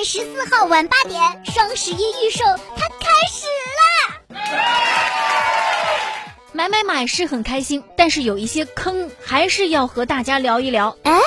[0.00, 2.42] 月十四号晚八点，双十一预售
[2.74, 3.46] 它开始
[3.78, 4.40] 啦！
[6.54, 10.96] 买买买是很开心，但是有一些坑还是要和大家聊一聊。
[11.02, 11.19] 哎，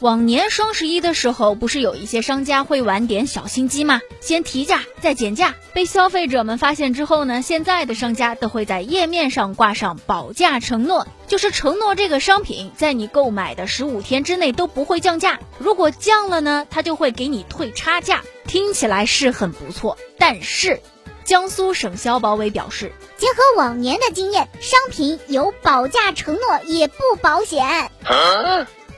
[0.00, 4.00] 往年双十一的时候，不是有一些商家会玩点小心机吗？
[4.20, 18.22] 先提价再减价，被消费者们发现之后呢，现在的商家都会在页面上挂上保价承诺，就是承诺这个商品在你购买的十五天之内都不会降价，如果降了呢，他就会给你退差价。
[18.46, 20.80] 听起来是很不错，但是
[21.24, 27.90] 江苏省消保委表示，结合往年的经验，商品有保价承诺也不保险。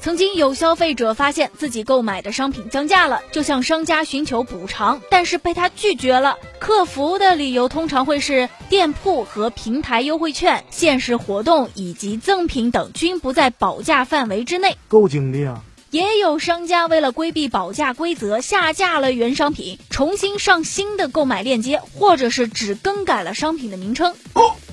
[0.02, 6.38] 曾经有消费者发现自己购买的商品降价了，就向商家寻求补偿，但是被他拒绝了。
[6.58, 14.74] 客服的理由通常会是店铺和平台优惠券、限时活动以及赠品等均不在保价范围之内。
[14.88, 15.60] 够精的呀！
[15.90, 24.14] 也有商家为了规避保价规则，下架了原商品，重新上新的购买链接，或者是只更改了商品的名称。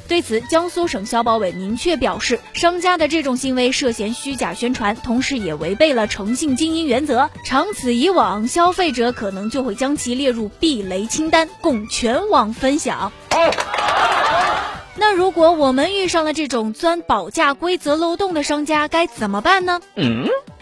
[0.08, 7.30] 对此，江苏省消保委明确表示，商家的这种行为涉嫌虚假宣传，同时也违背了诚信经营原则。
[7.44, 13.12] 长此以往，消费者可能就会将其列入避雷清单，供全网分享。
[14.96, 19.82] 那如果我们遇上了这种钻保价规则漏洞的商家，该怎么办呢？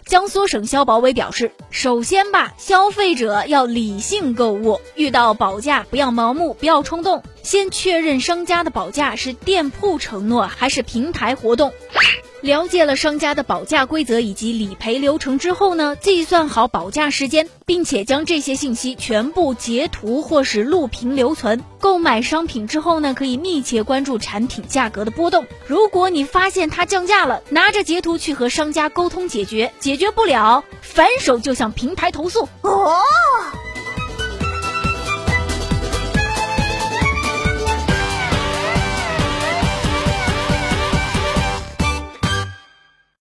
[0.05, 11.73] 江苏省消保委表示，首先吧，消费者要理性购物，遇到保价不要盲目，不要冲动，先确认商家的保价是店铺承诺还是平台活动。
[12.45, 21.63] 了解了商家的保价规则以及理赔流程之后呢，计算好保价时间，并且将这些信息全部截图或是录屏留存。
[21.79, 25.47] 购买商品之后呢，可以密切关注产品价格的波动。
[25.65, 32.47] 如果你发现它降价了，拿着截图去和商家沟通解决，解决不了，反手就向平台投诉。
[32.61, 33.01] 哦。